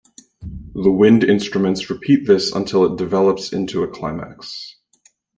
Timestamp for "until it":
2.53-2.97